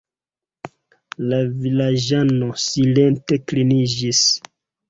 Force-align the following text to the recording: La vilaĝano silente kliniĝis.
La 1.33 1.41
vilaĝano 1.59 2.49
silente 2.65 3.41
kliniĝis. 3.53 4.27